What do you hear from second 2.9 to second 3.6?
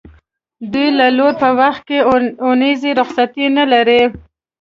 رخصتي